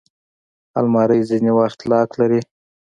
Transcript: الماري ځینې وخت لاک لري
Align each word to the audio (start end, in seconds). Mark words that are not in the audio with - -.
الماري 0.79 1.19
ځینې 1.29 1.51
وخت 1.59 1.79
لاک 1.91 2.09
لري 2.19 2.41